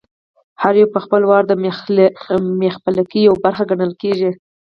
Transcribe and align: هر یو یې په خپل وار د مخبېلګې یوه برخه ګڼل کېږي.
هر 0.61 0.73
یو 0.75 0.83
یې 0.89 0.93
په 0.93 0.99
خپل 1.05 1.21
وار 1.29 1.43
د 1.47 1.53
مخبېلګې 2.63 3.19
یوه 3.27 3.39
برخه 3.45 3.63
ګڼل 3.71 3.91
کېږي. 4.01 4.29